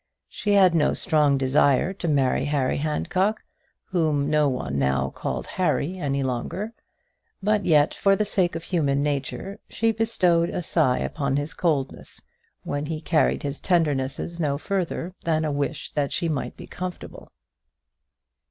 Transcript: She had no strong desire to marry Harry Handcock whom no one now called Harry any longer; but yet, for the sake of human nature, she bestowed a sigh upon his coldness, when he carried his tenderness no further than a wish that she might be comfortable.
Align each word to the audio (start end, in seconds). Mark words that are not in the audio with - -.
She 0.29 0.53
had 0.53 0.73
no 0.73 0.95
strong 0.95 1.37
desire 1.37 1.93
to 1.93 2.07
marry 2.07 2.45
Harry 2.45 2.77
Handcock 2.77 3.43
whom 3.89 4.31
no 4.31 4.49
one 4.49 4.79
now 4.79 5.11
called 5.11 5.45
Harry 5.45 5.95
any 5.99 6.23
longer; 6.23 6.73
but 7.43 7.65
yet, 7.67 7.93
for 7.93 8.15
the 8.15 8.25
sake 8.25 8.55
of 8.55 8.63
human 8.63 9.03
nature, 9.03 9.59
she 9.69 9.91
bestowed 9.91 10.49
a 10.49 10.63
sigh 10.63 10.97
upon 10.97 11.37
his 11.37 11.53
coldness, 11.53 12.23
when 12.63 12.87
he 12.87 12.99
carried 12.99 13.43
his 13.43 13.61
tenderness 13.61 14.39
no 14.39 14.57
further 14.57 15.13
than 15.23 15.45
a 15.45 15.51
wish 15.51 15.93
that 15.93 16.11
she 16.11 16.27
might 16.27 16.57
be 16.57 16.65
comfortable. 16.65 17.31